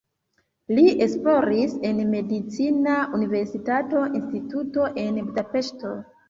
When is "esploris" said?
1.05-1.75